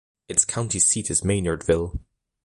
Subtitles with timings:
[0.27, 1.99] Its county seat is Maynardville.